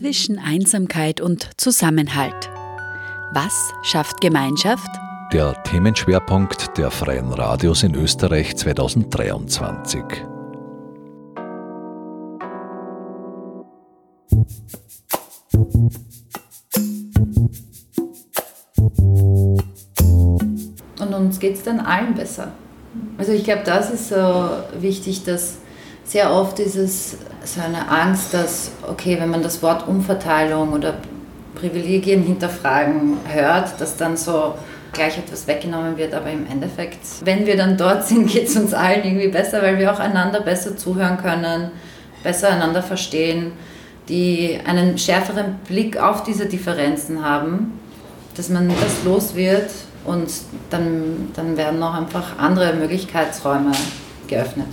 [0.00, 2.48] zwischen Einsamkeit und Zusammenhalt.
[3.34, 3.52] Was
[3.82, 4.88] schafft Gemeinschaft?
[5.30, 10.02] Der Themenschwerpunkt der Freien Radios in Österreich 2023.
[20.98, 22.52] Und uns geht es dann allen besser.
[23.18, 24.48] Also ich glaube, das ist so
[24.80, 25.58] wichtig, dass
[26.10, 30.94] sehr oft ist es so eine Angst, dass, okay, wenn man das Wort Umverteilung oder
[31.54, 34.56] Privilegien hinterfragen hört, dass dann so
[34.92, 38.74] gleich etwas weggenommen wird, aber im Endeffekt, wenn wir dann dort sind, geht es uns
[38.74, 41.70] allen irgendwie besser, weil wir auch einander besser zuhören können,
[42.24, 43.52] besser einander verstehen,
[44.08, 47.78] die einen schärferen Blick auf diese Differenzen haben,
[48.36, 49.70] dass man das los wird
[50.04, 50.28] und
[50.70, 53.70] dann, dann werden auch einfach andere Möglichkeitsräume
[54.26, 54.66] geöffnet.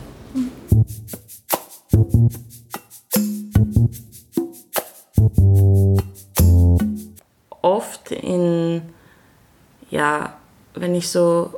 [7.68, 8.82] Oft in,
[9.90, 10.38] ja,
[10.74, 11.54] wenn ich so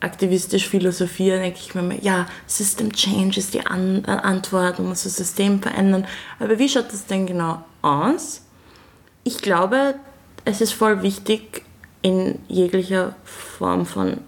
[0.00, 5.16] aktivistisch philosophiere, denke ich mir, ja, System Change ist die An Antwort, man muss das
[5.16, 6.04] System verändern.
[6.40, 8.42] Aber wie schaut das denn genau aus?
[9.22, 9.94] Ich glaube,
[10.44, 11.62] es ist voll wichtig,
[12.02, 14.18] in jeglicher Form von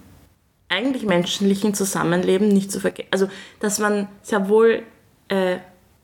[0.69, 3.09] eigentlich menschlichen Zusammenleben nicht zu vergessen.
[3.11, 4.83] Also, dass man sehr wohl
[5.29, 5.57] äh,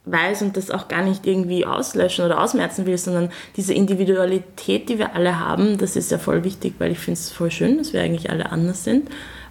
[0.05, 4.99] weiß und das auch gar nicht irgendwie auslöschen oder ausmerzen will, sondern diese Individualität, die
[4.99, 7.93] wir alle haben, das ist ja voll wichtig, weil ich finde es voll schön, dass
[7.93, 9.09] wir eigentlich alle anders sind.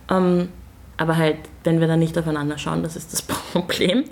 [0.10, 0.50] Ähm,
[0.98, 3.22] aber halt, wenn wir dann nicht aufeinander schauen, das ist das
[3.54, 4.04] Problem.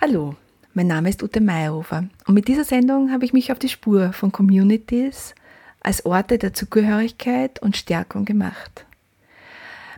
[0.00, 0.36] Hallo,
[0.74, 4.12] mein Name ist Ute Meyerhofer und mit dieser Sendung habe ich mich auf die Spur
[4.12, 5.34] von Communities
[5.80, 8.84] als Orte der Zugehörigkeit und Stärkung gemacht.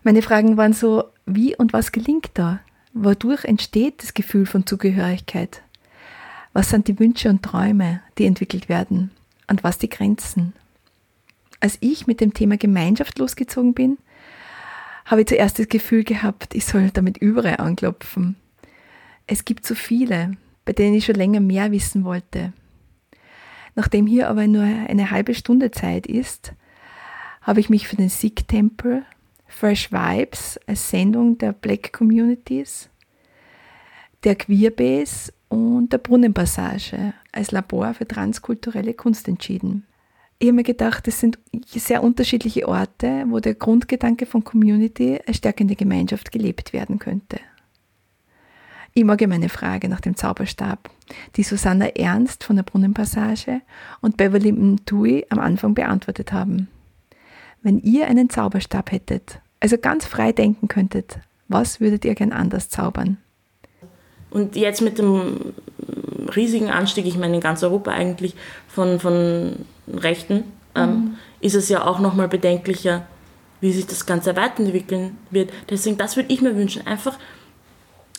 [0.02, 2.60] Meine Fragen waren so, wie und was gelingt da?
[2.94, 5.62] Wodurch entsteht das Gefühl von Zugehörigkeit?
[6.52, 9.10] Was sind die Wünsche und Träume, die entwickelt werden?
[9.46, 10.54] Und was die Grenzen?
[11.60, 13.98] Als ich mit dem Thema Gemeinschaft losgezogen bin,
[15.04, 18.36] habe ich zuerst das Gefühl gehabt, ich soll damit überall anklopfen.
[19.26, 20.32] Es gibt so viele,
[20.64, 22.52] bei denen ich schon länger mehr wissen wollte.
[23.74, 26.54] Nachdem hier aber nur eine halbe Stunde Zeit ist,
[27.42, 29.04] habe ich mich für den Sikh Temple,
[29.50, 32.88] Fresh Vibes als Sendung der Black Communities,
[34.24, 39.86] der Queerbase und der Brunnenpassage als Labor für transkulturelle Kunst entschieden.
[40.38, 45.36] Ich habe mir gedacht, das sind sehr unterschiedliche Orte, wo der Grundgedanke von Community als
[45.36, 47.40] stärkende Gemeinschaft gelebt werden könnte.
[48.94, 50.90] Immer meine Frage nach dem Zauberstab,
[51.36, 53.60] die Susanna Ernst von der Brunnenpassage
[54.00, 56.68] und Beverly Mtui am Anfang beantwortet haben.
[57.62, 62.68] Wenn ihr einen Zauberstab hättet, also ganz frei denken könntet, was würdet ihr gern anders
[62.68, 63.18] zaubern?
[64.30, 65.52] Und jetzt mit dem
[66.34, 68.34] riesigen Anstieg, ich meine in ganz Europa eigentlich,
[68.68, 69.56] von, von
[69.92, 70.44] Rechten,
[70.74, 71.16] ähm, mhm.
[71.40, 73.06] ist es ja auch nochmal bedenklicher,
[73.60, 75.50] wie sich das Ganze weiterentwickeln wird.
[75.68, 76.86] Deswegen, das würde ich mir wünschen.
[76.86, 77.18] Einfach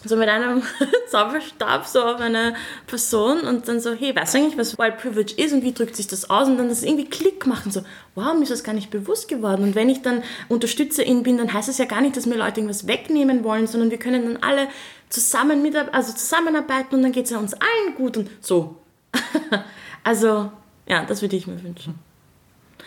[0.03, 0.63] so mit einem
[1.07, 2.55] Zauberstab so auf eine
[2.87, 5.95] Person und dann so, hey, weißt du eigentlich, was White Privilege ist und wie drückt
[5.95, 6.47] sich das aus?
[6.47, 7.81] Und dann das irgendwie Klick machen, so,
[8.15, 9.63] wow, mir ist das gar nicht bewusst geworden.
[9.63, 12.59] Und wenn ich dann Unterstützerin bin, dann heißt es ja gar nicht, dass mir Leute
[12.59, 14.67] irgendwas wegnehmen wollen, sondern wir können dann alle
[15.09, 18.77] zusammen mit, also zusammenarbeiten und dann geht es ja uns allen gut und so.
[20.03, 20.51] also,
[20.87, 22.10] ja, das würde ich mir wünschen.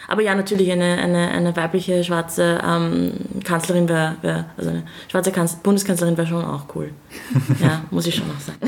[0.08, 3.12] Aber ja, natürlich eine, eine, eine weibliche schwarze ähm,
[3.44, 6.92] Kanzlerin wäre, wär, also eine schwarze Kanz Bundeskanzlerin wäre schon auch cool.
[7.60, 8.58] Ja, muss ich schon noch sagen.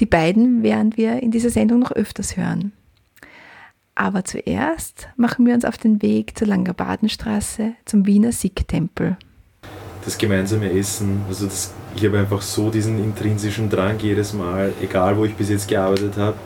[0.00, 2.72] Die beiden werden wir in dieser Sendung noch öfters hören.
[3.96, 9.16] Aber zuerst machen wir uns auf den Weg zur Langerbadenstraße zum Wiener Sikh-Tempel.
[10.04, 15.16] Das gemeinsame Essen, also das, ich habe einfach so diesen intrinsischen Drang jedes Mal, egal
[15.16, 16.36] wo ich bis jetzt gearbeitet habe,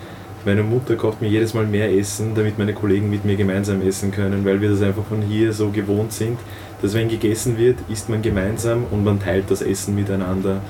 [0.44, 4.10] meine Mutter kocht mir jedes Mal mehr Essen, damit meine Kollegen mit mir gemeinsam essen
[4.10, 6.38] können, weil wir das einfach von hier so gewohnt sind,
[6.80, 10.60] dass wenn gegessen wird, isst man gemeinsam und man teilt das Essen miteinander.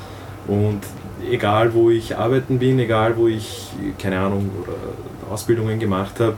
[0.46, 0.81] Und
[1.31, 4.50] egal wo ich arbeiten bin, egal wo ich, keine Ahnung,
[5.31, 6.37] Ausbildungen gemacht habe,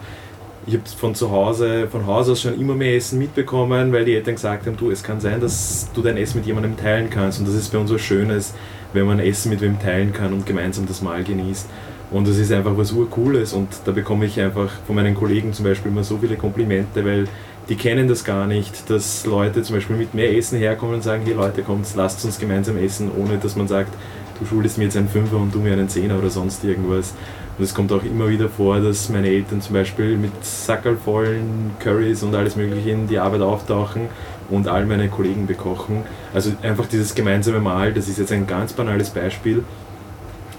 [0.67, 4.15] ich habe von zu Hause, von Haus aus schon immer mehr Essen mitbekommen, weil die
[4.15, 7.39] Eltern gesagt haben, du, es kann sein, dass du dein Essen mit jemandem teilen kannst.
[7.39, 8.55] Und das ist bei uns was Schönes,
[8.95, 11.69] wenn man Essen mit wem teilen kann und gemeinsam das Mahl genießt.
[12.15, 15.65] Und das ist einfach was Urcooles und da bekomme ich einfach von meinen Kollegen zum
[15.65, 17.27] Beispiel immer so viele Komplimente, weil
[17.69, 21.25] die kennen das gar nicht, dass Leute zum Beispiel mit mehr Essen herkommen und sagen,
[21.25, 23.93] hey Leute, kommt, lasst uns gemeinsam essen, ohne dass man sagt,
[24.39, 27.15] du schuldest mir jetzt einen Fünfer und du mir einen Zehner oder sonst irgendwas.
[27.59, 32.23] Und es kommt auch immer wieder vor, dass meine Eltern zum Beispiel mit sackervollen Currys
[32.23, 34.03] und alles mögliche in die Arbeit auftauchen
[34.51, 36.05] und all meine Kollegen bekochen.
[36.33, 39.65] Also einfach dieses gemeinsame Mahl, das ist jetzt ein ganz banales Beispiel,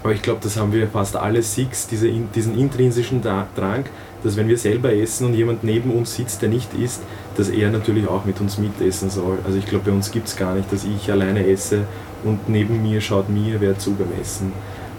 [0.06, 3.84] aber ich glaube, das haben wir fast alle Six, diese, diesen intrinsischen Drang,
[4.22, 7.02] dass wenn wir selber essen und jemand neben uns sitzt, der nicht isst,
[7.36, 9.38] dass er natürlich auch mit uns mitessen soll.
[9.44, 11.86] Also ich glaube, bei uns gibt es gar nicht, dass ich alleine esse
[12.22, 14.52] und neben mir schaut mir wer zu beim Essen.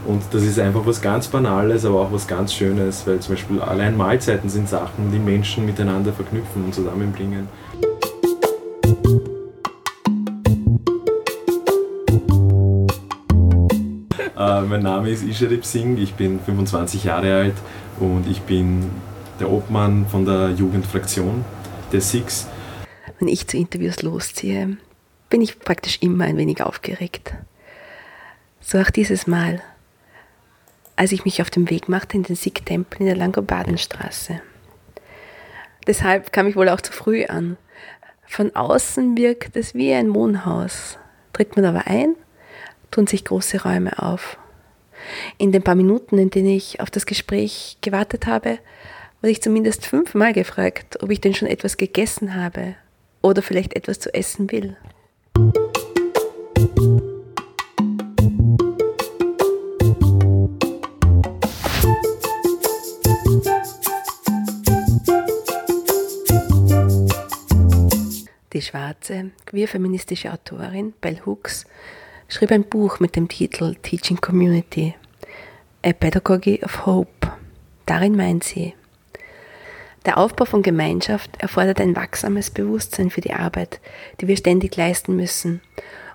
[0.05, 3.61] Und das ist einfach was ganz Banales, aber auch was ganz Schönes, weil zum Beispiel
[3.61, 7.47] allein Mahlzeiten sind Sachen, die Menschen miteinander verknüpfen und zusammenbringen.
[14.67, 17.55] Mein Name ist Isharip Singh, ich bin 25 Jahre alt
[17.99, 18.91] und ich bin
[19.39, 21.45] der Obmann von der Jugendfraktion
[21.91, 22.47] der Six.
[23.19, 24.77] Wenn ich zu Interviews losziehe,
[25.29, 27.33] bin ich praktisch immer ein wenig aufgeregt.
[28.59, 29.61] So auch dieses Mal,
[30.97, 34.41] als ich mich auf den Weg machte in den Sikh-Tempel in der Langobardenstraße.
[35.87, 37.55] Deshalb kam ich wohl auch zu früh an.
[38.25, 40.97] Von außen wirkt es wie ein Wohnhaus.
[41.31, 42.15] Tritt man aber ein,
[42.91, 44.37] tun sich große Räume auf.
[45.37, 48.59] In den paar Minuten, in denen ich auf das Gespräch gewartet habe,
[49.21, 52.75] wurde ich zumindest fünfmal gefragt, ob ich denn schon etwas gegessen habe
[53.21, 54.77] oder vielleicht etwas zu essen will.
[68.53, 71.65] Die schwarze, queer-feministische Autorin Bell Hooks
[72.27, 74.95] schrieb ein Buch mit dem Titel Teaching Community,
[75.83, 77.31] A Pedagogy of Hope.
[77.85, 78.73] Darin meint sie,
[80.05, 83.79] der Aufbau von Gemeinschaft erfordert ein wachsames Bewusstsein für die Arbeit,
[84.19, 85.61] die wir ständig leisten müssen,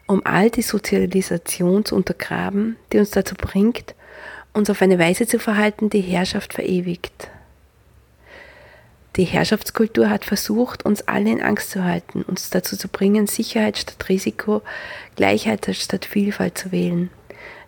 [0.07, 3.95] um all die Sozialisation zu untergraben, die uns dazu bringt,
[4.53, 7.31] uns auf eine Weise zu verhalten, die Herrschaft verewigt.
[9.17, 13.77] Die Herrschaftskultur hat versucht, uns alle in Angst zu halten, uns dazu zu bringen, Sicherheit
[13.77, 14.63] statt Risiko,
[15.17, 17.11] Gleichheit statt Vielfalt zu wählen.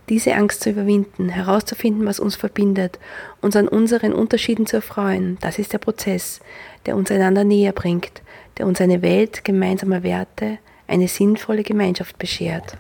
[0.09, 2.99] Diese Angst zu überwinden, herauszufinden, was uns verbindet,
[3.43, 6.41] uns an unseren Unterschieden zu erfreuen, das ist der Prozess,
[6.87, 8.23] der uns einander näher bringt,
[8.57, 10.59] der uns eine Welt gemeinsamer Werte,
[10.89, 12.79] eine sinnvolle Gemeinschaft beschert.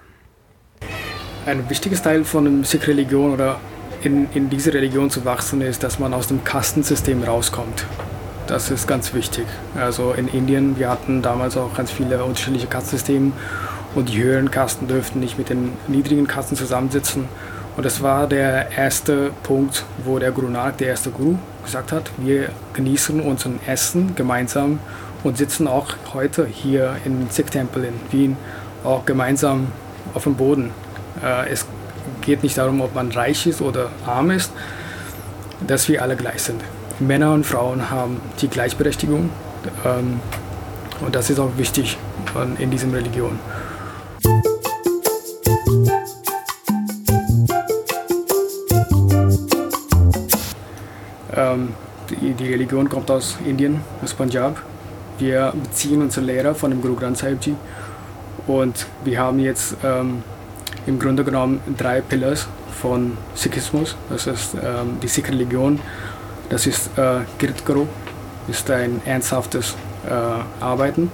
[1.45, 3.61] Ein wichtiges Teil von Sikh-Religion oder
[4.03, 7.85] in, in diese Religion zu wachsen ist, dass man aus dem Kastensystem rauskommt.
[8.47, 9.47] Das ist ganz wichtig.
[9.75, 13.33] Also in Indien, wir hatten damals auch ganz viele unterschiedliche Kastensysteme
[13.95, 17.27] und die höheren Kasten dürften nicht mit den niedrigen Kasten zusammensitzen.
[17.77, 22.11] Und das war der erste Punkt, wo der Guru Nanak, der erste Guru, gesagt hat,
[22.19, 24.79] wir genießen unser Essen gemeinsam
[25.25, 28.37] und sitzen auch heute hier im Sikh-Tempel in Wien
[28.85, 29.69] auch gemeinsam
[30.13, 30.71] auf dem Boden.
[31.23, 31.67] Äh, es
[32.21, 34.53] geht nicht darum, ob man reich ist oder arm ist,
[35.67, 36.61] dass wir alle gleich sind.
[37.01, 39.31] Männer und Frauen haben die Gleichberechtigung
[39.85, 40.21] ähm,
[41.01, 41.99] und das ist auch wichtig
[42.59, 43.39] in dieser Religion.
[51.37, 51.75] Ähm,
[52.11, 54.63] die, die, Religion kommt aus Indien, aus Punjab.
[55.19, 57.55] Wir beziehen unsere Lehrer von dem Guru Granth Sahib Ji
[58.47, 60.23] und wir haben jetzt ähm,
[60.87, 62.47] im Grunde genommen drei Pillars
[62.81, 63.97] von Sikhismus.
[64.11, 65.81] Das ist ähm, die Sikh-Religion
[66.55, 67.85] das ist äh, Kirtguru,
[68.47, 69.75] ist ein ernsthaftes
[70.09, 71.11] äh, Arbeiten.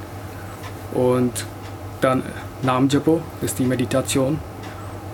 [0.92, 1.46] Und
[2.02, 2.22] dann
[2.60, 4.38] Namjapo ist die Meditation.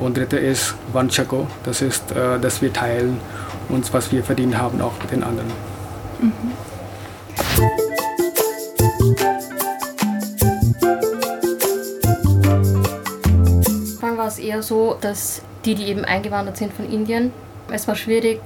[0.01, 3.21] Und dritte ist Vanchako, das ist, äh, dass wir teilen
[3.69, 5.53] uns, was wir verdient haben, auch mit den anderen.
[6.19, 6.33] Mhm.
[14.17, 17.33] war es eher so, dass die, die eben eingewandert sind von Indien,
[17.71, 18.41] es war schwierig,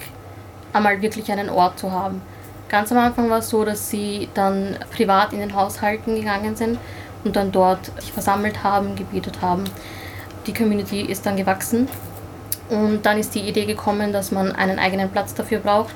[0.73, 2.23] einmal wirklich einen Ort zu haben.
[2.69, 6.79] Ganz am Anfang war es so, dass sie dann privat in den Haushalten gegangen sind
[7.25, 9.65] und dann dort sich versammelt haben, gebetet haben.
[10.47, 11.89] Die Community ist dann gewachsen
[12.69, 15.95] und dann ist die Idee gekommen, dass man einen eigenen Platz dafür braucht.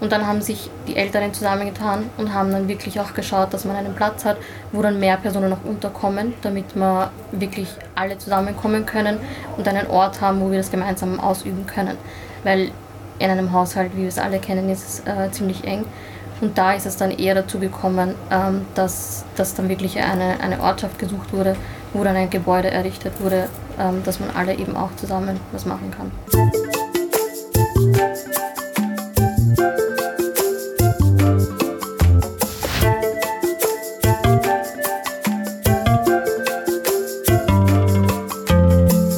[0.00, 3.76] Und dann haben sich die Älteren zusammengetan und haben dann wirklich auch geschaut, dass man
[3.76, 4.36] einen Platz hat,
[4.72, 9.18] wo dann mehr Personen noch unterkommen, damit wir wirklich alle zusammenkommen können
[9.56, 11.96] und einen Ort haben, wo wir das gemeinsam ausüben können.
[12.42, 12.72] Weil
[13.18, 15.84] in einem Haushalt, wie wir es alle kennen, ist es äh, ziemlich eng.
[16.42, 20.60] Und da ist es dann eher dazu gekommen, ähm, dass, dass dann wirklich eine, eine
[20.60, 21.54] Ortschaft gesucht wurde,
[21.92, 25.92] wo dann ein Gebäude errichtet wurde, ähm, dass man alle eben auch zusammen was machen
[25.92, 26.10] kann.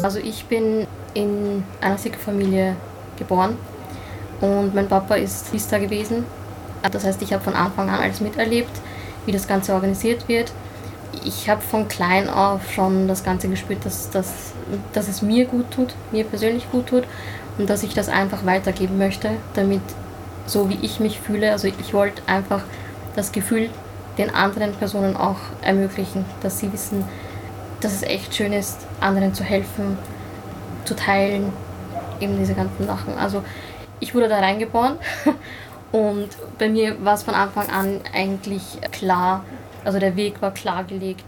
[0.03, 2.77] Also ich bin in einer Sikh-Familie
[3.17, 3.57] geboren
[4.41, 6.25] und mein Papa ist Priester gewesen.
[6.91, 8.71] Das heißt, ich habe von Anfang an alles miterlebt,
[9.26, 10.53] wie das Ganze organisiert wird.
[11.25, 14.53] ich habe von klein auf schon das Ganze gespürt, dass, dass,
[14.93, 17.05] dass es mir gut tut, mir persönlich gut tut
[17.57, 19.81] und dass ich das einfach weitergeben möchte, damit
[20.47, 22.62] so wie ich mich fühle, also ich wollte einfach
[23.17, 23.71] das Gefühl
[24.19, 27.05] den anderen Personen auch ermöglichen, dass sie wissen,
[27.81, 29.99] dass es echt schön ist, anderen zu helfen,
[30.85, 31.53] zu teilen,
[32.21, 33.17] eben diese ganzen Sachen.
[33.19, 33.43] Also
[34.01, 34.99] ich wurde da reingeboren
[35.93, 39.45] und bei mir war es von Anfang an eigentlich klar,
[39.85, 41.25] also der Weg war klar gelegt.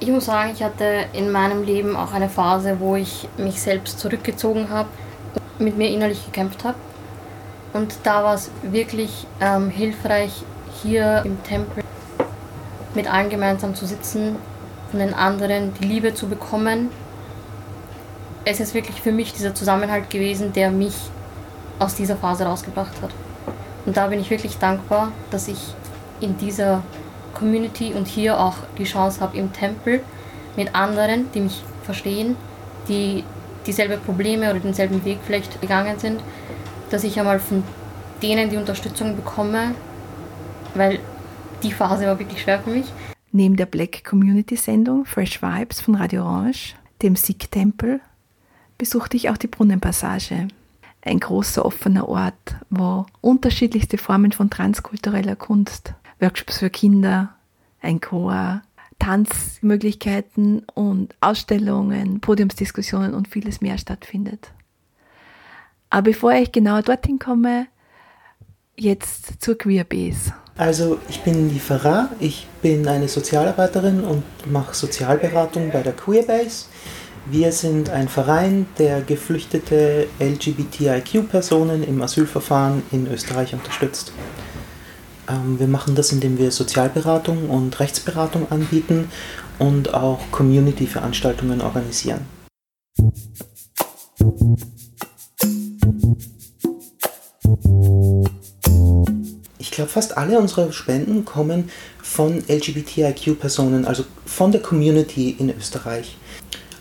[0.00, 3.98] Ich muss sagen, ich hatte in meinem Leben auch eine Phase, wo ich mich selbst
[3.98, 4.88] zurückgezogen habe,
[5.58, 6.76] mit mir innerlich gekämpft habe.
[7.72, 10.42] Und da war es wirklich ähm, hilfreich,
[10.82, 11.83] hier im Tempel
[12.94, 14.36] mit allen gemeinsam zu sitzen,
[14.90, 16.90] von den anderen die Liebe zu bekommen.
[18.44, 20.94] Es ist wirklich für mich dieser Zusammenhalt gewesen, der mich
[21.78, 23.10] aus dieser Phase rausgebracht hat.
[23.86, 25.58] Und da bin ich wirklich dankbar, dass ich
[26.20, 26.82] in dieser
[27.34, 30.00] Community und hier auch die Chance habe im Tempel
[30.56, 32.36] mit anderen, die mich verstehen,
[32.88, 33.24] die
[33.66, 36.20] dieselbe Probleme oder denselben Weg vielleicht gegangen sind,
[36.90, 37.64] dass ich einmal von
[38.22, 39.74] denen die Unterstützung bekomme,
[40.74, 41.00] weil
[41.64, 42.86] die Phase war wirklich schwer für mich.
[43.32, 48.00] Neben der Black Community Sendung Fresh Vibes von Radio Orange, dem Sikh-Tempel,
[48.78, 50.48] besuchte ich auch die Brunnenpassage.
[51.02, 57.34] Ein großer offener Ort, wo unterschiedlichste Formen von transkultureller Kunst, Workshops für Kinder,
[57.80, 58.62] ein Chor,
[58.98, 64.52] Tanzmöglichkeiten und Ausstellungen, Podiumsdiskussionen und vieles mehr stattfindet.
[65.90, 67.66] Aber bevor ich genauer dorthin komme,
[68.76, 70.32] jetzt zur Queerbase.
[70.56, 76.66] Also ich bin die Farah, ich bin eine Sozialarbeiterin und mache Sozialberatung bei der Queerbase.
[77.26, 84.12] Wir sind ein Verein, der geflüchtete LGBTIQ-Personen im Asylverfahren in Österreich unterstützt.
[85.28, 89.10] Ähm, wir machen das, indem wir Sozialberatung und Rechtsberatung anbieten
[89.58, 92.26] und auch Community-Veranstaltungen organisieren.
[99.76, 101.70] Glaube, fast alle unsere Spenden kommen
[102.02, 106.16] von LGBTIQ-Personen, also von der Community in Österreich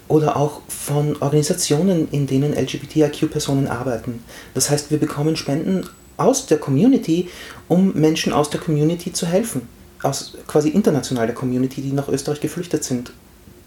[0.07, 4.23] oder auch von Organisationen, in denen LGBTIQ-Personen arbeiten.
[4.53, 7.29] Das heißt, wir bekommen Spenden aus der Community,
[7.67, 9.67] um Menschen aus der Community zu helfen.
[10.03, 13.13] Aus quasi internationaler Community, die nach Österreich geflüchtet sind.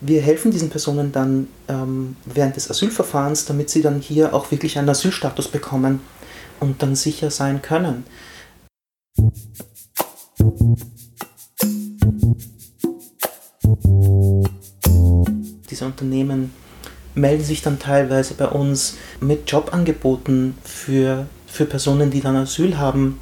[0.00, 4.78] Wir helfen diesen Personen dann ähm, während des Asylverfahrens, damit sie dann hier auch wirklich
[4.78, 6.00] einen Asylstatus bekommen
[6.60, 8.04] und dann sicher sein können.
[15.70, 16.52] Diese Unternehmen
[17.14, 23.18] melden sich dann teilweise bei uns mit Jobangeboten für für Personen, die dann Asyl haben,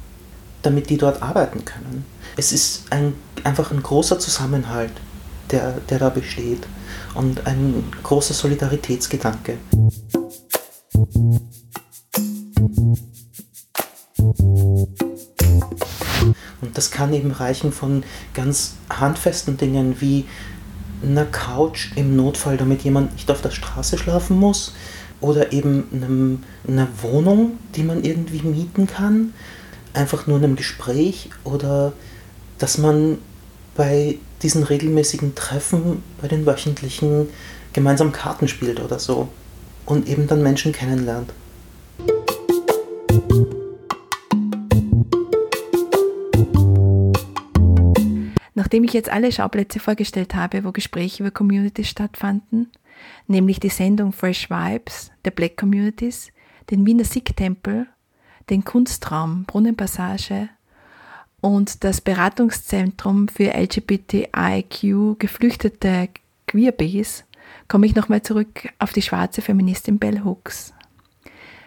[0.61, 2.05] damit die dort arbeiten können.
[2.35, 4.91] Es ist ein, einfach ein großer Zusammenhalt,
[5.51, 6.67] der, der da besteht
[7.13, 9.57] und ein großer Solidaritätsgedanke.
[16.75, 18.03] Das kann eben reichen von
[18.33, 20.25] ganz handfesten Dingen wie
[21.03, 24.73] einer Couch im Notfall, damit jemand nicht auf der Straße schlafen muss,
[25.21, 29.33] oder eben einem, einer Wohnung, die man irgendwie mieten kann,
[29.93, 31.93] einfach nur einem Gespräch oder
[32.59, 33.17] dass man
[33.75, 37.27] bei diesen regelmäßigen Treffen, bei den wöchentlichen
[37.73, 39.29] gemeinsam Karten spielt oder so.
[39.85, 41.31] Und eben dann Menschen kennenlernt.
[48.55, 52.71] Nachdem ich jetzt alle Schauplätze vorgestellt habe, wo Gespräche über Communities stattfanden,
[53.27, 56.31] nämlich die Sendung Fresh Vibes der Black Communities,
[56.71, 57.85] den Wiener Sikh-Tempel,
[58.49, 60.49] den Kunstraum Brunnenpassage
[61.41, 66.09] und das Beratungszentrum für LGBTIQ geflüchtete
[66.47, 67.25] Queerbees,
[67.67, 70.73] komme ich nochmal zurück auf die schwarze Feministin Bell Hooks.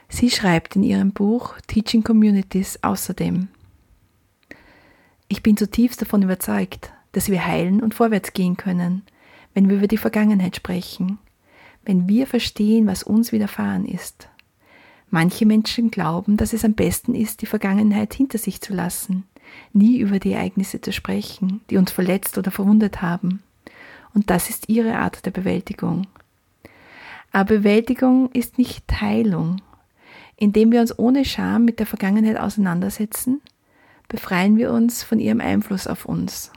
[0.09, 3.49] Sie schreibt in ihrem Buch Teaching Communities außerdem,
[5.29, 9.03] ich bin zutiefst davon überzeugt, dass wir heilen und vorwärts gehen können,
[9.55, 11.19] wenn wir über die Vergangenheit sprechen,
[11.85, 14.29] wenn wir verstehen, was uns widerfahren ist.
[15.11, 19.25] Manche Menschen glauben, dass es am besten ist, die Vergangenheit hinter sich zu lassen,
[19.73, 23.43] nie über die Ereignisse zu sprechen, die uns verletzt oder verwundet haben.
[24.15, 26.07] Und das ist ihre Art der Bewältigung.
[27.33, 29.63] Aber Bewältigung ist nicht Heilung.
[30.37, 33.41] Indem wir uns ohne Scham mit der Vergangenheit auseinandersetzen,
[34.09, 36.51] befreien wir uns von ihrem Einfluss auf uns.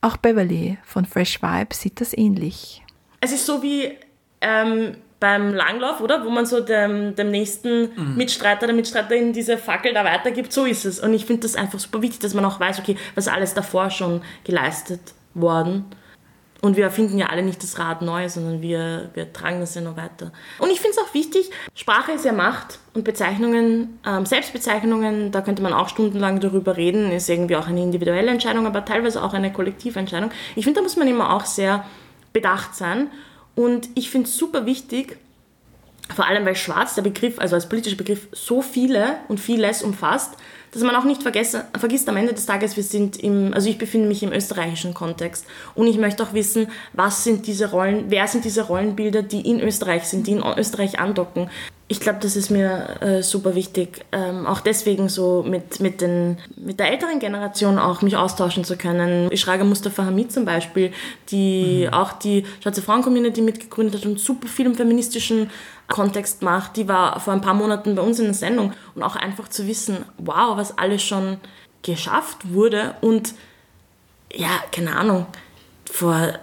[0.00, 2.82] Auch Beverly von Fresh Vibes sieht das ähnlich.
[3.20, 3.92] Es ist so wie
[4.40, 6.24] ähm, beim Langlauf, oder?
[6.24, 8.16] Wo man so dem, dem nächsten mhm.
[8.16, 10.52] Mitstreiter, der Mitstreiterin diese Fackel da weitergibt.
[10.52, 11.00] So ist es.
[11.00, 13.90] Und ich finde das einfach super wichtig, dass man auch weiß, okay, was alles davor
[13.90, 15.00] schon geleistet
[15.34, 15.86] worden.
[16.62, 19.82] Und wir erfinden ja alle nicht das Rad neu, sondern wir, wir tragen das ja
[19.82, 20.32] noch weiter.
[20.58, 25.42] Und ich finde es auch wichtig, Sprache ist ja Macht und Bezeichnungen, ähm, Selbstbezeichnungen, da
[25.42, 29.34] könnte man auch stundenlang darüber reden, ist irgendwie auch eine individuelle Entscheidung, aber teilweise auch
[29.34, 30.30] eine Kollektiventscheidung.
[30.54, 31.84] Ich finde, da muss man immer auch sehr
[32.32, 33.08] bedacht sein.
[33.54, 35.18] Und ich finde es super wichtig,
[36.14, 40.32] vor allem weil schwarz der Begriff, also als politischer Begriff, so viele und vieles umfasst,
[40.72, 43.78] dass man auch nicht vergessen, vergisst am Ende des Tages, wir sind im, also ich
[43.78, 48.26] befinde mich im österreichischen Kontext und ich möchte auch wissen, was sind diese Rollen, wer
[48.28, 51.50] sind diese Rollenbilder, die in Österreich sind, die in Österreich andocken
[51.88, 56.36] ich glaube, das ist mir äh, super wichtig, ähm, auch deswegen so mit, mit, den,
[56.56, 59.28] mit der älteren Generation auch mich austauschen zu können.
[59.30, 60.92] Ich schreibe Mustafa Hamid zum Beispiel,
[61.30, 61.94] die mhm.
[61.94, 65.50] auch die Schwarze Frauen-Community mitgegründet hat und super viel im feministischen
[65.88, 66.76] Kontext macht.
[66.76, 69.66] Die war vor ein paar Monaten bei uns in der Sendung und auch einfach zu
[69.66, 71.38] wissen, wow, was alles schon
[71.82, 73.34] geschafft wurde und
[74.32, 75.26] ja, keine Ahnung,
[75.90, 76.34] vor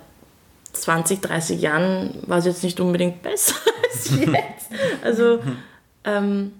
[0.71, 4.71] 20, 30 Jahren war es jetzt nicht unbedingt besser als jetzt.
[5.03, 5.39] Also,
[6.03, 6.53] ähm,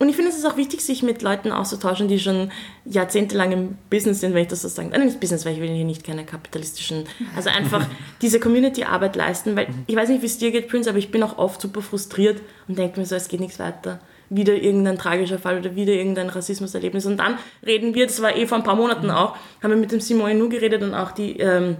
[0.00, 2.50] und ich finde, es ist auch wichtig, sich mit Leuten auszutauschen, die schon
[2.86, 5.68] jahrzehntelang im Business sind, wenn ich das so sagen Nein, nicht Business, weil ich will
[5.68, 7.04] hier nicht keine kapitalistischen,
[7.36, 7.86] also einfach
[8.22, 11.22] diese Community-Arbeit leisten, weil ich weiß nicht, wie es dir geht, Prince, aber ich bin
[11.22, 14.00] auch oft super frustriert und denke mir so, es geht nichts weiter.
[14.30, 17.04] Wieder irgendein tragischer Fall oder wieder irgendein Rassismuserlebnis.
[17.04, 19.92] Und dann reden wir, das war eh vor ein paar Monaten auch, haben wir mit
[19.92, 21.38] dem Simon Nu geredet und auch die...
[21.38, 21.76] Ähm,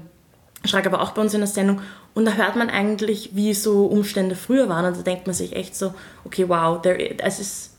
[0.64, 1.80] Schlag aber auch bei uns in der Sendung.
[2.12, 4.84] Und da hört man eigentlich, wie so Umstände früher waren.
[4.84, 7.78] Und da denkt man sich echt so, okay, wow, there, es ist,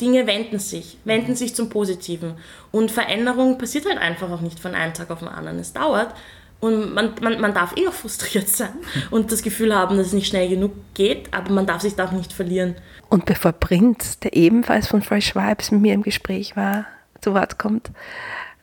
[0.00, 2.34] Dinge wenden sich, wenden sich zum Positiven.
[2.70, 5.58] Und Veränderung passiert halt einfach auch nicht von einem Tag auf den anderen.
[5.58, 6.14] Es dauert.
[6.60, 8.74] Und man, man, man darf eh auch frustriert sein
[9.10, 12.06] und das Gefühl haben, dass es nicht schnell genug geht, aber man darf sich da
[12.06, 12.76] auch nicht verlieren.
[13.08, 16.86] Und bevor Prinz, der ebenfalls von Fresh Vibes mit mir im Gespräch war,
[17.20, 17.90] zu Wort kommt,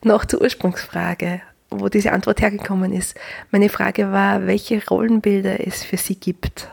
[0.02, 3.16] noch zur Ursprungsfrage wo diese Antwort hergekommen ist.
[3.50, 6.68] Meine Frage war, welche Rollenbilder es für sie gibt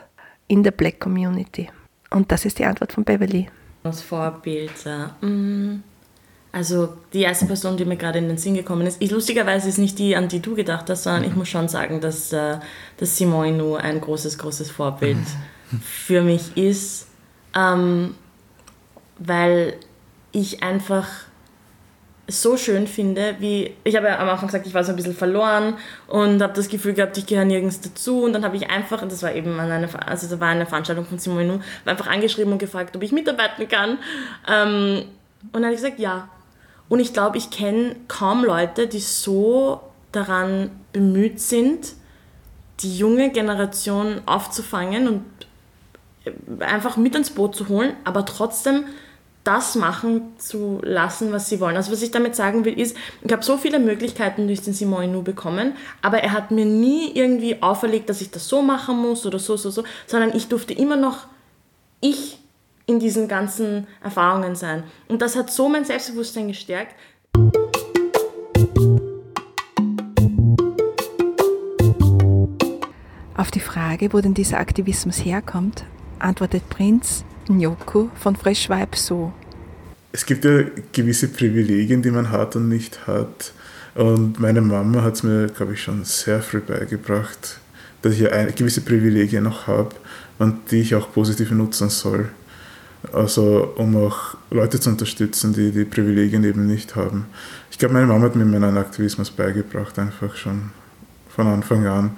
[0.48, 1.70] in der Black Community.
[2.10, 3.48] Und das ist die Antwort von Beverly.
[3.82, 4.72] Das Vorbild.
[5.20, 5.76] Mm,
[6.52, 9.78] also die erste Person, die mir gerade in den Sinn gekommen ist, ich, lustigerweise ist
[9.78, 12.58] nicht die, an die du gedacht hast, sondern ich muss schon sagen, dass, äh,
[12.96, 15.18] dass Simone Nu ein großes, großes Vorbild
[15.82, 17.06] für mich ist,
[17.54, 18.14] ähm,
[19.18, 19.74] weil
[20.32, 21.06] ich einfach
[22.28, 25.14] so schön finde, wie ich habe ja am Anfang gesagt, ich war so ein bisschen
[25.14, 25.74] verloren
[26.06, 29.22] und habe das Gefühl gehabt, ich gehöre nirgends dazu und dann habe ich einfach, das
[29.22, 32.94] war eben an eine, also da war eine Veranstaltung von Simonu, einfach angeschrieben und gefragt,
[32.94, 33.98] ob ich mitarbeiten kann
[34.46, 35.04] ähm,
[35.42, 36.28] und dann habe ich gesagt, ja.
[36.90, 39.80] Und ich glaube, ich kenne kaum Leute, die so
[40.12, 41.92] daran bemüht sind,
[42.80, 45.24] die junge Generation aufzufangen und
[46.60, 48.84] einfach mit ins Boot zu holen, aber trotzdem
[49.48, 51.76] das machen zu lassen, was sie wollen.
[51.76, 55.10] Also was ich damit sagen will, ist, ich habe so viele Möglichkeiten durch den Simon
[55.10, 59.24] Nu bekommen, aber er hat mir nie irgendwie auferlegt, dass ich das so machen muss
[59.24, 61.28] oder so, so, so, sondern ich durfte immer noch
[62.02, 62.38] ich
[62.84, 64.82] in diesen ganzen Erfahrungen sein.
[65.08, 66.94] Und das hat so mein Selbstbewusstsein gestärkt.
[73.34, 75.84] Auf die Frage, wo denn dieser Aktivismus herkommt,
[76.18, 79.32] antwortet Prinz, Nyoko von Fresh so.
[80.12, 83.52] Es gibt ja gewisse Privilegien, die man hat und nicht hat.
[83.94, 87.58] Und meine Mama hat es mir, glaube ich, schon sehr früh beigebracht,
[88.02, 89.90] dass ich ja eine, gewisse Privilegien noch habe
[90.38, 92.28] und die ich auch positiv nutzen soll.
[93.12, 97.26] Also um auch Leute zu unterstützen, die die Privilegien eben nicht haben.
[97.70, 100.70] Ich glaube, meine Mama hat mir meinen Aktivismus beigebracht, einfach schon
[101.28, 102.10] von Anfang an.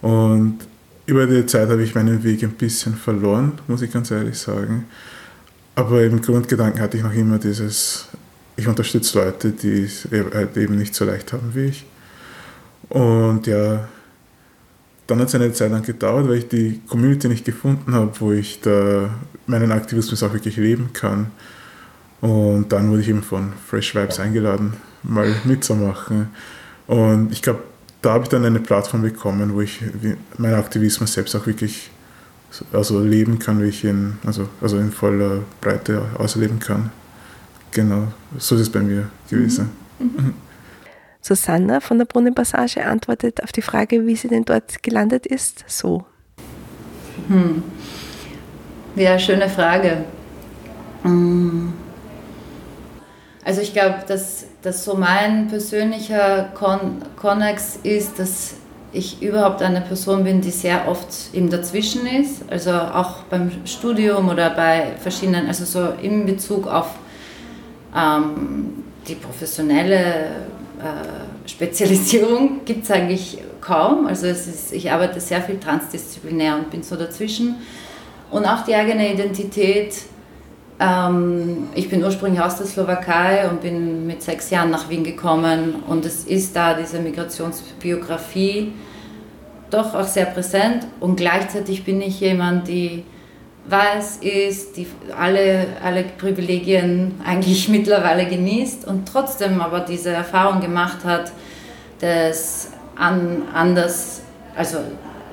[0.00, 0.58] Und
[1.06, 4.86] über die Zeit habe ich meinen Weg ein bisschen verloren, muss ich ganz ehrlich sagen.
[5.74, 8.08] Aber im Grundgedanken hatte ich noch immer dieses,
[8.56, 11.86] ich unterstütze Leute, die es halt eben nicht so leicht haben wie ich.
[12.88, 13.88] Und ja,
[15.06, 18.32] dann hat es eine Zeit lang gedauert, weil ich die Community nicht gefunden habe, wo
[18.32, 19.10] ich da
[19.46, 21.28] meinen Aktivismus auch wirklich leben kann.
[22.20, 26.28] Und dann wurde ich eben von Fresh Vibes eingeladen, mal mitzumachen.
[26.86, 27.62] Und ich glaube,
[28.02, 29.80] da habe ich dann eine Plattform bekommen, wo ich
[30.36, 31.90] meinen Aktivismus selbst auch wirklich
[32.72, 36.90] also leben kann, wie ich ihn, also, also in voller Breite ausleben kann.
[37.70, 39.70] Genau, so ist es bei mir gewesen.
[39.98, 40.06] Mhm.
[40.06, 40.34] Mhm.
[41.22, 46.04] Susanna von der Brunnenpassage antwortet auf die Frage, wie sie denn dort gelandet ist, so.
[47.28, 47.62] Hm.
[48.96, 50.04] Ja, schöne Frage.
[51.02, 51.72] Hm.
[53.44, 58.54] Also ich glaube, dass, dass so mein persönlicher Kon Konnex ist, dass
[58.92, 64.28] ich überhaupt eine Person bin, die sehr oft eben dazwischen ist, also auch beim Studium
[64.28, 66.90] oder bei verschiedenen, also so in Bezug auf
[67.96, 70.26] ähm, die professionelle
[70.78, 74.06] äh, Spezialisierung gibt es eigentlich kaum.
[74.06, 77.56] Also ist, ich arbeite sehr viel transdisziplinär und bin so dazwischen.
[78.30, 79.94] Und auch die eigene Identität.
[80.82, 85.76] Ähm, ich bin ursprünglich aus der Slowakei und bin mit sechs Jahren nach Wien gekommen.
[85.86, 88.72] Und es ist da diese Migrationsbiografie
[89.70, 90.86] doch auch sehr präsent.
[90.98, 93.04] Und gleichzeitig bin ich jemand, die
[93.68, 101.04] weiß ist, die alle, alle Privilegien eigentlich mittlerweile genießt und trotzdem aber diese Erfahrung gemacht
[101.04, 101.30] hat,
[102.00, 104.22] dass an, anders,
[104.56, 104.78] also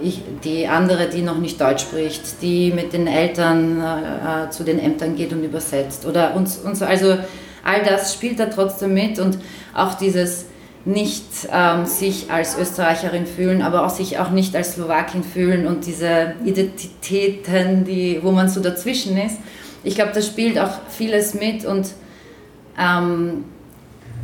[0.02, 4.64] ich, die andere, die noch nicht Deutsch spricht, die mit den Eltern äh, äh, zu
[4.64, 7.18] den Ämtern geht und übersetzt oder uns, uns also
[7.64, 9.38] all das spielt da trotzdem mit und
[9.74, 10.46] auch dieses
[10.86, 15.86] nicht ähm, sich als Österreicherin fühlen, aber auch sich auch nicht als Slowakin fühlen und
[15.86, 19.38] diese Identitäten, die, wo man so dazwischen ist.
[19.84, 21.90] Ich glaube, das spielt auch vieles mit und
[22.80, 23.46] ähm,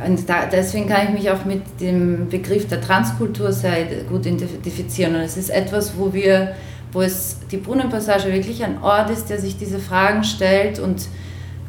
[0.04, 5.14] und da, deswegen kann ich mich auch mit dem Begriff der Transkultur sehr gut identifizieren.
[5.14, 6.54] Und es ist etwas, wo wir,
[6.92, 11.08] wo es die Brunnenpassage wirklich ein Ort ist, der sich diese Fragen stellt und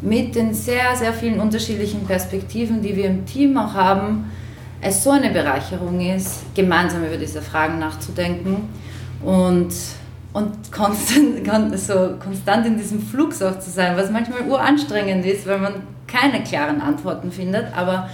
[0.01, 4.29] mit den sehr, sehr vielen unterschiedlichen Perspektiven, die wir im Team auch haben,
[4.81, 8.69] es so eine Bereicherung ist, gemeinsam über diese Fragen nachzudenken
[9.23, 9.73] und,
[10.33, 15.59] und konstant, so konstant in diesem Flug auch zu sein, was manchmal uranstrengend ist, weil
[15.59, 15.73] man
[16.07, 18.09] keine klaren Antworten findet, aber,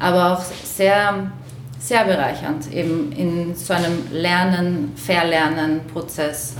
[0.00, 1.32] aber auch sehr,
[1.78, 6.56] sehr bereichernd, eben in so einem Lernen, Verlernen-Prozess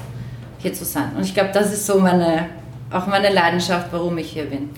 [0.59, 1.13] hier zu sein.
[1.17, 2.47] Und ich glaube, das ist so meine,
[2.91, 4.71] auch meine Leidenschaft, warum ich hier bin.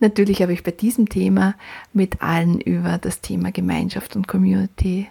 [0.00, 1.54] Natürlich habe ich bei diesem Thema
[1.92, 5.08] mit allen über das Thema Gemeinschaft und Community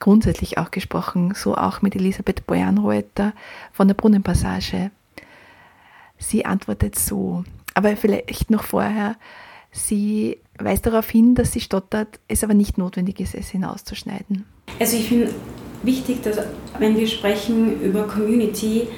[0.00, 3.32] grundsätzlich auch gesprochen, so auch mit Elisabeth Beuernreuter
[3.72, 4.90] von der Brunnenpassage.
[6.18, 7.44] Sie antwortet so,
[7.74, 9.16] aber vielleicht noch vorher,
[9.72, 14.44] sie weist darauf hin, dass sie stottert, es aber nicht notwendig ist, es hinauszuschneiden.
[14.78, 15.30] Also ich finde
[15.82, 16.38] wichtig, dass
[16.78, 18.88] wenn wir sprechen über Community,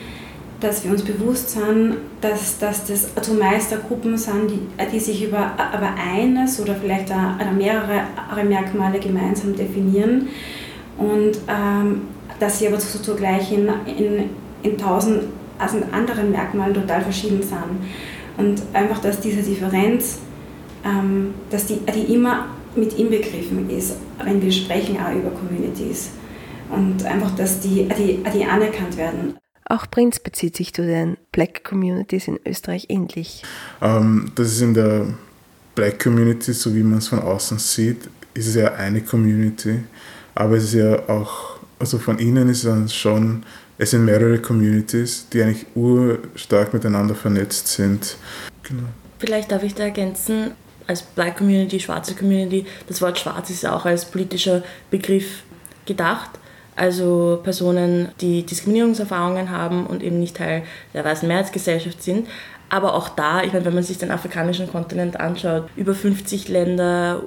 [0.60, 4.60] dass wir uns bewusst sind, dass, dass das zumeist Gruppen sind, die,
[4.90, 10.28] die sich über, über eines oder vielleicht auch mehrere Merkmale gemeinsam definieren
[10.96, 12.02] und ähm,
[12.38, 14.30] dass sie aber zugleich in, in,
[14.62, 15.24] in tausend
[15.58, 17.58] also anderen Merkmalen total verschieden sind.
[18.36, 20.18] Und einfach, dass diese Differenz,
[20.84, 26.10] ähm, dass die, die immer mit inbegriffen ist, wenn wir sprechen auch über Communities.
[26.70, 29.38] Und einfach, dass die, die, die anerkannt werden.
[29.68, 33.42] Auch Prinz bezieht sich zu den Black Communities in Österreich ähnlich.
[33.80, 35.06] Ähm, das ist in der
[35.74, 39.80] Black Community, so wie man es von außen sieht, ist es ja eine Community,
[40.34, 43.44] aber es ist ja auch, also von innen ist es schon
[43.78, 48.16] es sind mehrere Communities, die eigentlich urstark miteinander vernetzt sind.
[48.62, 48.84] Genau.
[49.18, 50.52] Vielleicht darf ich da ergänzen,
[50.86, 55.42] als Black Community, schwarze Community, das Wort schwarz ist ja auch als politischer Begriff
[55.84, 56.30] gedacht.
[56.76, 60.62] Also Personen, die Diskriminierungserfahrungen haben und eben nicht Teil
[60.92, 62.28] der weißen Mehrheitsgesellschaft sind.
[62.68, 67.22] Aber auch da, ich meine, wenn man sich den afrikanischen Kontinent anschaut, über 50 Länder,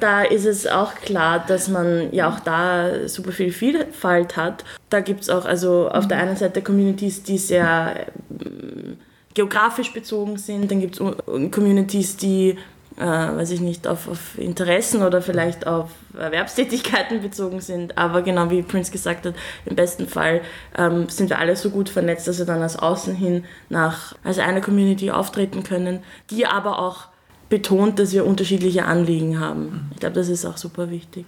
[0.00, 4.64] da ist es auch klar, dass man ja auch da super viel Vielfalt hat.
[4.90, 8.98] Da gibt es auch also auf der einen Seite Communities, die sehr ähm,
[9.34, 12.56] geografisch bezogen sind, dann gibt es Communities, die
[12.96, 17.98] äh, weiß ich nicht, auf, auf, Interessen oder vielleicht auf Erwerbstätigkeiten bezogen sind.
[17.98, 19.34] Aber genau wie Prince gesagt hat,
[19.66, 20.42] im besten Fall
[20.76, 24.38] ähm, sind wir alle so gut vernetzt, dass wir dann als Außen hin nach, als
[24.38, 27.08] eine Community auftreten können, die aber auch
[27.48, 29.90] betont, dass wir unterschiedliche Anliegen haben.
[29.92, 31.26] Ich glaube, das ist auch super wichtig.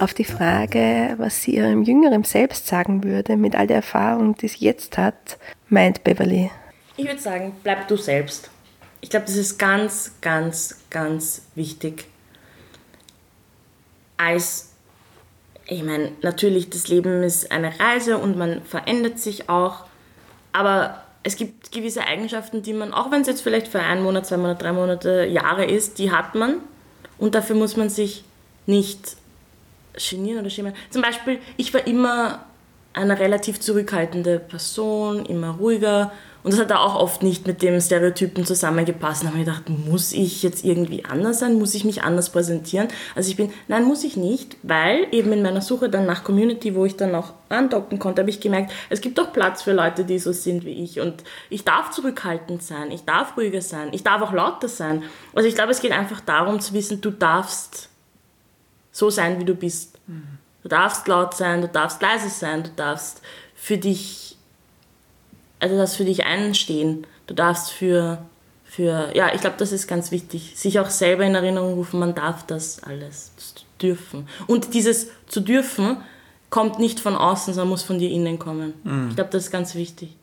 [0.00, 4.46] Auf die Frage, was sie ihrem jüngeren Selbst sagen würde, mit all der Erfahrung, die
[4.46, 6.52] sie jetzt hat, meint Beverly.
[6.96, 8.50] Ich würde sagen, bleib du selbst.
[9.00, 12.06] Ich glaube, das ist ganz, ganz, ganz wichtig.
[14.16, 14.70] Als,
[15.66, 19.84] ich meine, natürlich, das Leben ist eine Reise und man verändert sich auch,
[20.52, 24.26] aber es gibt gewisse Eigenschaften, die man, auch wenn es jetzt vielleicht für einen Monat,
[24.26, 26.58] zwei Monate, drei Monate, Jahre ist, die hat man
[27.18, 28.24] und dafür muss man sich
[28.66, 29.16] nicht
[29.98, 30.74] genieren oder schämen.
[30.90, 32.44] Zum Beispiel, ich war immer
[32.94, 36.12] eine relativ zurückhaltende Person, immer ruhiger
[36.48, 39.22] Und das hat auch oft nicht mit dem Stereotypen zusammengepasst.
[39.22, 41.58] Da habe ich gedacht, muss ich jetzt irgendwie anders sein?
[41.58, 42.88] Muss ich mich anders präsentieren?
[43.14, 46.74] Also ich bin, nein, muss ich nicht, weil eben in meiner Suche dann nach Community,
[46.74, 50.04] wo ich dann auch andocken konnte, habe ich gemerkt, es gibt auch Platz für Leute,
[50.04, 51.00] die so sind wie ich.
[51.00, 55.02] Und ich darf zurückhaltend sein, ich darf ruhiger sein, ich darf auch lauter sein.
[55.34, 57.90] Also ich glaube, es geht einfach darum zu wissen, du darfst
[58.98, 59.98] so sein, wie du bist.
[60.62, 63.22] Du darfst laut sein, du darfst leise sein, du darfst
[63.54, 64.28] für dich
[65.60, 67.06] also das für dich einstehen.
[67.26, 68.18] Du darfst für,
[68.64, 72.14] für ja, ich glaube, das ist ganz wichtig, sich auch selber in Erinnerung rufen, man
[72.14, 73.32] darf das alles
[73.80, 74.28] dürfen.
[74.46, 75.98] Und dieses zu dürfen
[76.50, 78.74] kommt nicht von außen, sondern muss von dir innen kommen.
[78.84, 79.08] Mhm.
[79.10, 80.16] Ich glaube, das ist ganz wichtig.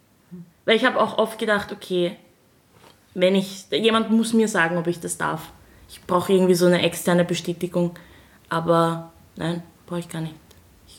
[0.66, 2.16] Weil ich habe auch oft gedacht, okay,
[3.14, 5.52] wenn ich, jemand muss mir sagen, ob ich das darf.
[5.88, 7.92] Ich brauche irgendwie so eine externe Bestätigung,
[8.50, 10.36] aber nein, brauche ich gar nicht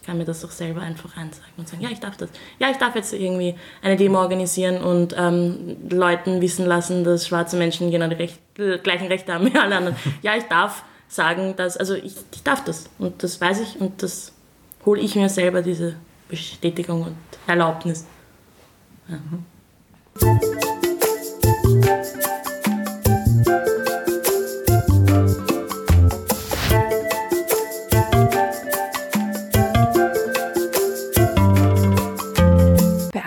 [0.06, 2.30] kann mir das doch selber einfach einsagen und sagen, ja, ich darf das.
[2.58, 7.56] Ja, ich darf jetzt irgendwie eine Demo organisieren und ähm, Leuten wissen lassen, dass schwarze
[7.56, 9.96] Menschen genau die Recht, äh, gleichen Rechte haben wie alle anderen.
[10.22, 14.02] Ja, ich darf sagen, dass, also ich, ich darf das und das weiß ich und
[14.02, 14.32] das
[14.84, 15.96] hole ich mir selber, diese
[16.28, 18.06] Bestätigung und Erlaubnis.
[19.08, 19.18] Ja.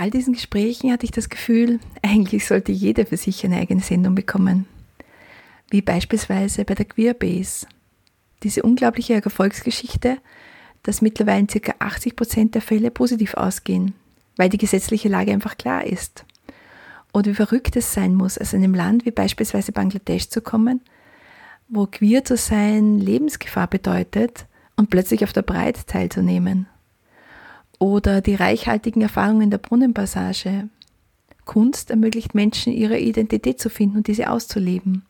[0.10, 4.15] All diesen Gesprächen hatte ich das Gefühl, eigentlich sollte jeder für sich eine eigene Sendung
[4.15, 4.65] bekommen.
[5.69, 7.67] Wie beispielsweise bei der Queerbase.
[8.41, 10.17] Diese unglaubliche Erfolgsgeschichte,
[10.82, 11.76] dass mittlerweile ca.
[11.78, 13.93] 80 Prozent der Fälle positiv ausgehen,
[14.36, 16.26] weil die gesetzliche Lage einfach klar ist.
[17.13, 20.82] Oder wie verrückt es sein muss, aus einem Land wie beispielsweise Bangladesch zu kommen,
[21.67, 26.65] wo queer zu sein Lebensgefahr bedeutet und plötzlich auf der Breit teilzunehmen.
[27.80, 30.70] Oder die reichhaltigen Erfahrungen der Brunnenpassage.
[31.46, 35.04] Kunst ermöglicht Menschen, ihre Identität zu finden und diese auszuleben.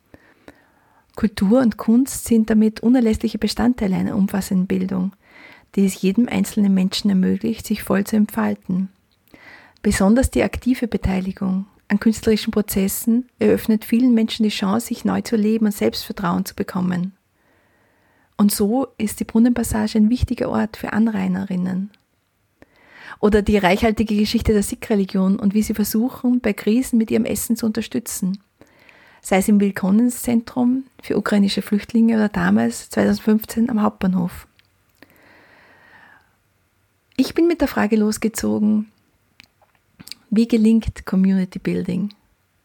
[1.15, 5.11] Kultur und Kunst sind damit unerlässliche Bestandteile einer umfassenden Bildung,
[5.75, 8.89] die es jedem einzelnen Menschen ermöglicht, sich voll zu entfalten.
[9.81, 15.35] Besonders die aktive Beteiligung an künstlerischen Prozessen eröffnet vielen Menschen die Chance, sich neu zu
[15.35, 17.13] leben und Selbstvertrauen zu bekommen.
[18.37, 21.89] Und so ist die Brunnenpassage ein wichtiger Ort für Anrainerinnen.
[23.19, 27.55] Oder die reichhaltige Geschichte der Sikh-Religion und wie sie versuchen, bei Krisen mit ihrem Essen
[27.55, 28.39] zu unterstützen.
[29.21, 34.47] Sei es im Willkommenszentrum für ukrainische Flüchtlinge oder damals 2015 am Hauptbahnhof.
[37.17, 38.87] Ich bin mit der Frage losgezogen,
[40.29, 42.13] wie gelingt Community Building?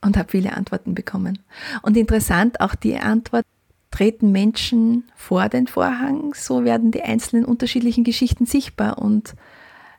[0.00, 1.38] Und habe viele Antworten bekommen.
[1.80, 3.46] Und interessant auch die Antwort,
[3.90, 9.34] treten Menschen vor den Vorhang, so werden die einzelnen unterschiedlichen Geschichten sichtbar und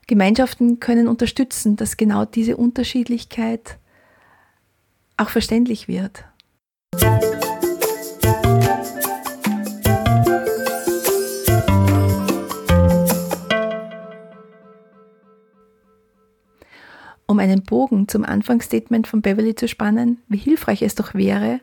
[0.08, 3.80] Gemeinschaften können unterstützen, dass genau diese Unterschiedlichkeit
[5.18, 6.26] auch verständlich wird.
[17.28, 21.62] Um einen Bogen zum Anfangsstatement von Beverly zu spannen, wie hilfreich es doch wäre,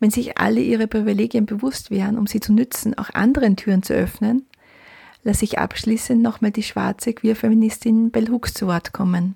[0.00, 3.92] wenn sich alle ihre Privilegien bewusst wären, um sie zu nützen, auch anderen Türen zu
[3.92, 4.46] öffnen,
[5.22, 9.34] lasse ich abschließend nochmal die schwarze Queer-Feministin Bell Hooks zu Wort kommen,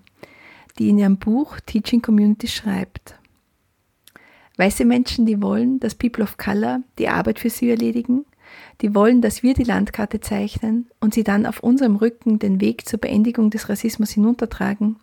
[0.79, 3.19] die in ihrem Buch Teaching Community schreibt.
[4.57, 8.25] Weiße Menschen, die wollen, dass People of Color die Arbeit für sie erledigen,
[8.81, 12.89] die wollen, dass wir die Landkarte zeichnen und sie dann auf unserem Rücken den Weg
[12.89, 14.97] zur Beendigung des Rassismus hinuntertragen,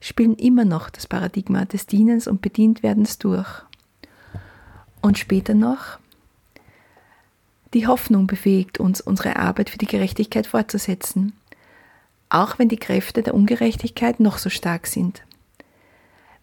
[0.00, 3.48] spielen immer noch das Paradigma des Dienens und Bedientwerdens durch.
[5.00, 5.98] Und später noch,
[7.74, 11.32] die Hoffnung befähigt uns, unsere Arbeit für die Gerechtigkeit fortzusetzen,
[12.30, 15.22] auch wenn die Kräfte der Ungerechtigkeit noch so stark sind.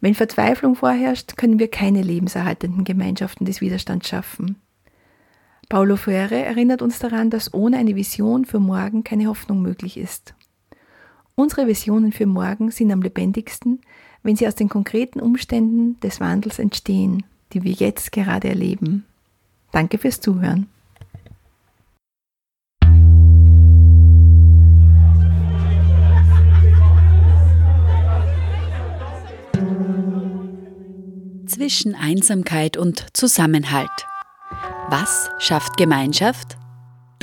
[0.02, 4.58] Wenn Verzweiflung vorherrscht, können wir keine lebenserhaltenden Gemeinschaften des Widerstands schaffen.
[5.68, 10.36] Paulo Freire erinnert uns daran, dass ohne eine Vision für morgen keine Hoffnung möglich ist.
[11.34, 13.82] Unsere Visionen für morgen sind am lebendigsten,
[14.22, 19.06] wenn sie aus den konkreten Umständen des Wandels entstehen, die wir jetzt gerade erleben.
[19.72, 20.68] Danke fürs Zuhören.
[31.66, 33.90] Zwischen Einsamkeit und Zusammenhalt.
[34.92, 36.58] Was schafft Gemeinschaft?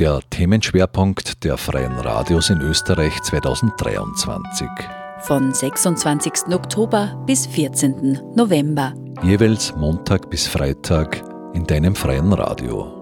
[0.00, 4.66] Der Themenschwerpunkt der Freien Radios in Österreich 2023.
[5.20, 6.52] Von 26.
[6.52, 8.18] Oktober bis 14.
[8.34, 8.94] November.
[9.22, 11.22] Jeweils Montag bis Freitag
[11.54, 13.01] in deinem freien Radio.